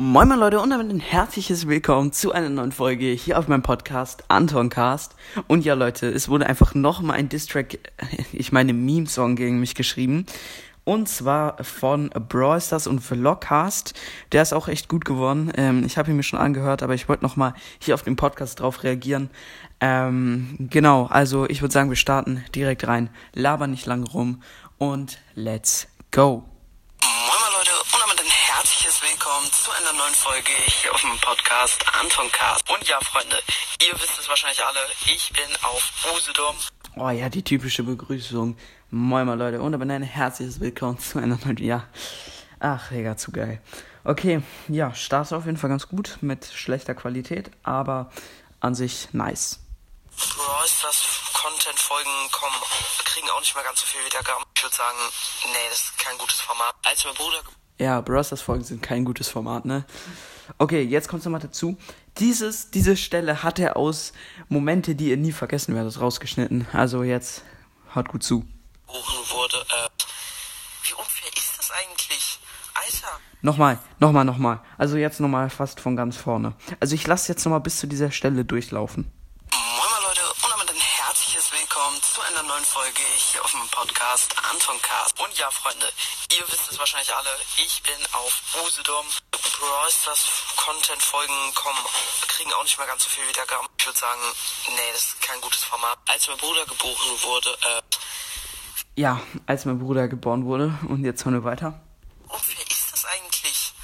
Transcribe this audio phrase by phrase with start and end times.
[0.00, 3.64] Moin moin Leute und damit ein herzliches Willkommen zu einer neuen Folge hier auf meinem
[3.64, 5.16] Podcast Antoncast.
[5.48, 7.80] Und ja Leute, es wurde einfach nochmal ein Distrack,
[8.32, 10.24] ich meine Meme-Song gegen mich geschrieben.
[10.84, 13.98] Und zwar von Brawl Stars und Vlogcast.
[14.30, 15.50] Der ist auch echt gut geworden.
[15.56, 18.60] Ähm, ich habe ihn mir schon angehört, aber ich wollte nochmal hier auf den Podcast
[18.60, 19.30] drauf reagieren.
[19.80, 23.10] Ähm, genau, also ich würde sagen, wir starten direkt rein.
[23.34, 24.44] Laber nicht lange rum
[24.78, 26.44] und let's go.
[29.28, 32.68] Willkommen zu einer neuen Folge hier auf dem Podcast Anton Cast.
[32.68, 33.36] Und ja, Freunde,
[33.86, 36.56] ihr wisst es wahrscheinlich alle, ich bin auf Usedom.
[36.96, 38.58] Oh ja, die typische Begrüßung.
[38.90, 41.86] Moin mal Leute und aber ein herzliches Willkommen zu einer neuen, ja.
[42.58, 43.62] Ach, Digga, zu geil.
[44.02, 48.10] Okay, ja, Start auf jeden Fall ganz gut mit schlechter Qualität, aber
[48.58, 49.60] an sich nice.
[50.10, 52.56] Bro, ist das Content-Folgen kommen,
[53.04, 54.44] kriegen auch nicht mehr ganz so viel Wiedergaben.
[54.56, 54.98] Ich würde sagen,
[55.44, 56.74] nee, das ist kein gutes Format.
[56.84, 57.42] Als mein Bruder
[57.78, 59.84] ja, Brosters Folgen sind kein gutes Format, ne?
[60.58, 61.76] Okay, jetzt kommt nochmal dazu.
[62.18, 64.12] Dieses, diese Stelle hat er aus
[64.48, 66.66] Momente, die ihr nie vergessen werdet, rausgeschnitten.
[66.72, 67.44] Also jetzt,
[67.92, 68.44] hört gut zu.
[68.86, 69.88] Wurde, äh,
[70.84, 72.40] wie unfair ist das eigentlich?
[72.74, 73.20] Alter.
[73.42, 74.60] Nochmal, nochmal, nochmal.
[74.78, 76.54] Also jetzt nochmal fast von ganz vorne.
[76.80, 79.12] Also ich lasse jetzt nochmal bis zu dieser Stelle durchlaufen
[82.18, 85.20] zu einer neuen Folge hier auf dem Podcast Anton Cast.
[85.20, 85.86] Und ja, Freunde,
[86.34, 89.06] ihr wisst es wahrscheinlich alle, ich bin auf Usedom.
[89.30, 91.78] Brawl Stars Content-Folgen kommen,
[92.26, 93.68] kriegen auch nicht mehr ganz so viel Wiedergaben.
[93.78, 94.20] Ich würde sagen,
[94.66, 95.98] nee, das ist kein gutes Format.
[96.08, 97.82] Als mein Bruder geboren wurde, äh...
[98.96, 100.76] Ja, als mein Bruder geboren wurde.
[100.88, 101.80] Und jetzt hören wir weiter.
[102.26, 103.74] Und wer ist das eigentlich?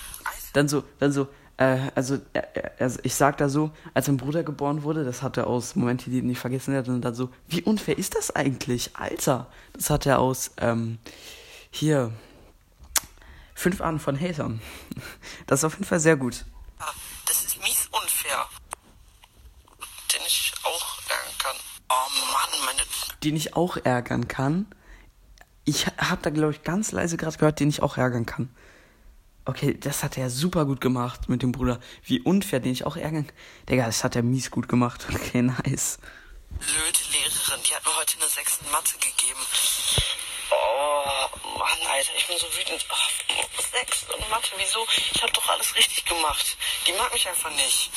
[0.54, 2.42] Dann so, dann so, äh, also, äh,
[2.78, 6.10] also ich sag da so, als mein Bruder geboren wurde, das hat er aus Momente,
[6.10, 8.96] die nicht vergessen hat, und dann so, wie unfair ist das eigentlich?
[8.96, 10.98] Alter, das hat er aus, ähm,
[11.70, 12.12] hier,
[13.54, 14.60] fünf Arten von Hatern.
[15.46, 16.44] Das ist auf jeden Fall sehr gut.
[16.78, 16.92] Ah,
[17.26, 18.46] das ist mies unfair.
[20.12, 21.56] Den ich auch ärgern kann.
[21.90, 22.82] Oh Mann, meine...
[23.22, 24.66] Den ich auch ärgern kann?
[25.64, 28.48] Ich hab da, glaube ich, ganz leise gerade gehört, den ich auch ärgern kann.
[29.46, 31.78] Okay, das hat er super gut gemacht mit dem Bruder.
[32.02, 33.30] Wie unfair, den ich auch ärgern.
[33.68, 35.06] Digga, das hat er mies gut gemacht.
[35.14, 35.98] Okay, nice.
[36.58, 39.40] Blöde Lehrerin, die hat mir heute eine 6 in Mathe gegeben.
[40.50, 42.86] Oh, Mann, Alter, ich bin so wütend.
[42.88, 44.86] Oh, 6 in Mathe, wieso?
[45.12, 46.56] Ich hab doch alles richtig gemacht.
[46.86, 47.90] Die mag mich einfach nicht.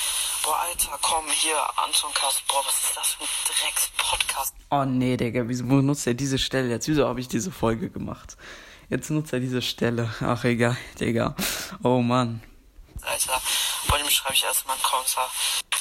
[0.43, 2.45] Boah, Alter, komm, hier, Anton Kast.
[2.47, 4.55] Boah, was ist das für ein Drecks-Podcast?
[4.71, 6.87] Oh, nee, Digga, wieso benutzt er diese Stelle jetzt?
[6.87, 8.37] Wieso habe ich diese Folge gemacht?
[8.89, 10.13] Jetzt nutzt er diese Stelle.
[10.21, 11.35] Ach, egal, Digga.
[11.83, 12.41] Oh Mann.
[13.01, 13.41] Alter,
[13.85, 15.29] vor dem schreibe ich erstmal einen Kommentar.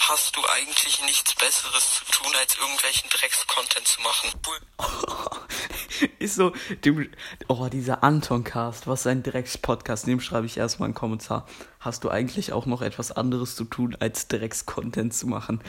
[0.09, 4.31] Hast du eigentlich nichts Besseres zu tun, als irgendwelchen Drecks-Content zu machen?
[4.47, 4.61] Cool.
[6.19, 6.53] Ist so,
[6.85, 7.09] dem,
[7.49, 11.47] oh, dieser Anton-Cast, was ein Drecks-Podcast, dem schreibe ich erstmal einen Kommentar.
[11.81, 15.61] Hast du eigentlich auch noch etwas anderes zu tun, als Drecks-Content zu machen?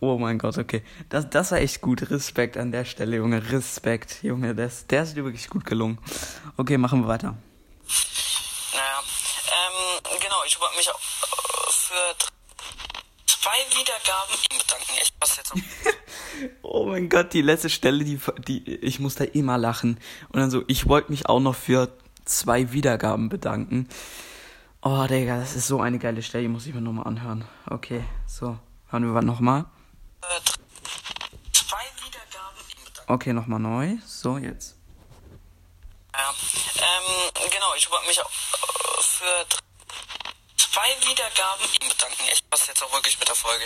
[0.00, 0.82] Oh mein Gott, okay.
[1.08, 2.10] Das, das war echt gut.
[2.10, 3.50] Respekt an der Stelle, Junge.
[3.50, 4.54] Respekt, Junge.
[4.54, 5.98] Das, der ist dir wirklich gut gelungen.
[6.56, 7.36] Okay, machen wir weiter.
[8.72, 10.90] Naja, ähm, genau, ich wollte mich
[11.70, 12.16] für
[13.44, 14.92] zwei Wiedergaben bedanken.
[15.02, 15.52] Ich was jetzt
[16.62, 18.18] Oh mein Gott, die letzte Stelle, die,
[18.48, 20.00] die ich muss da immer lachen.
[20.30, 21.92] Und dann so, ich wollte mich auch noch für
[22.24, 23.88] zwei Wiedergaben bedanken.
[24.80, 27.44] Oh, Digga, das ist so eine geile Stelle, die muss ich mir nochmal anhören.
[27.68, 29.66] Okay, so, hören wir nochmal.
[30.22, 30.40] Äh,
[31.52, 32.58] zwei Wiedergaben
[33.06, 33.96] Okay, nochmal neu.
[34.06, 34.76] So, jetzt.
[36.14, 36.30] Ja,
[36.76, 39.46] ähm, genau, ich wollte mich auch äh, für
[40.74, 42.24] zwei Wiedergaben bedanken.
[42.32, 43.64] Ich passe jetzt auch wirklich mit der Folge.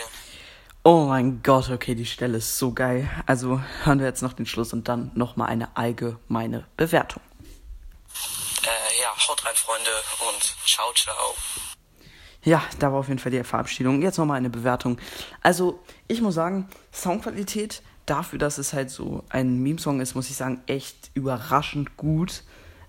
[0.85, 3.09] Oh mein Gott, okay, die Stelle ist so geil.
[3.25, 7.23] Also hören wir jetzt noch den Schluss und dann nochmal eine allgemeine Bewertung.
[8.63, 9.91] Äh, ja, haut rein, Freunde,
[10.29, 11.35] und ciao, ciao.
[12.45, 14.03] Ja, da war auf jeden Fall die Verabschiedung.
[14.03, 15.01] Jetzt nochmal eine Bewertung.
[15.43, 20.37] Also, ich muss sagen, Soundqualität dafür, dass es halt so ein Meme-Song ist, muss ich
[20.37, 22.43] sagen, echt überraschend gut.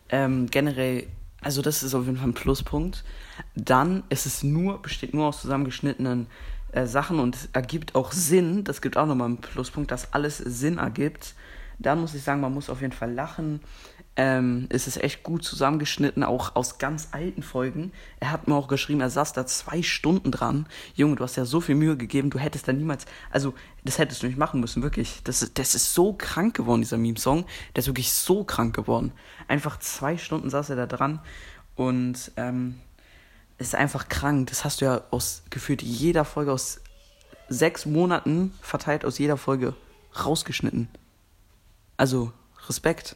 [0.09, 1.07] Ähm, generell
[1.41, 3.03] also das ist auf jeden Fall ein Pluspunkt.
[3.55, 6.27] Dann ist es nur, besteht nur aus zusammengeschnittenen
[6.71, 8.63] äh, Sachen und ergibt auch Sinn.
[8.63, 11.33] Das gibt auch nochmal einen Pluspunkt, dass alles Sinn ergibt.
[11.79, 13.61] Dann muss ich sagen, man muss auf jeden Fall lachen.
[14.21, 17.93] Ähm, es ist echt gut zusammengeschnitten, auch aus ganz alten Folgen.
[18.19, 20.67] Er hat mir auch geschrieben, er saß da zwei Stunden dran.
[20.93, 23.53] Junge, du hast ja so viel Mühe gegeben, du hättest da niemals, also
[23.85, 25.21] das hättest du nicht machen müssen, wirklich.
[25.23, 27.45] Das, das ist so krank geworden, dieser Meme-Song.
[27.73, 29.13] Der ist wirklich so krank geworden.
[29.47, 31.21] Einfach zwei Stunden saß er da dran
[31.77, 32.77] und ähm,
[33.57, 34.49] ist einfach krank.
[34.49, 36.81] Das hast du ja aus gefühlt jeder Folge aus
[37.47, 39.75] sechs Monaten verteilt aus jeder Folge
[40.25, 40.89] rausgeschnitten.
[41.95, 42.33] Also
[42.67, 43.15] Respekt.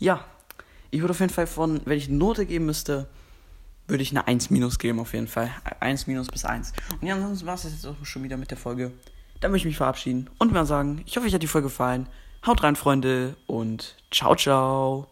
[0.00, 0.24] Ja,
[0.92, 3.08] ich würde auf jeden Fall von, wenn ich eine Note geben müsste,
[3.88, 5.50] würde ich eine 1 minus geben auf jeden Fall.
[5.80, 6.72] 1 minus bis 1.
[7.00, 8.92] Und ja, ansonsten war es jetzt auch schon wieder mit der Folge.
[9.40, 12.06] Dann möchte ich mich verabschieden und mal sagen, ich hoffe, euch hat die Folge gefallen.
[12.46, 15.11] Haut rein, Freunde, und ciao, ciao.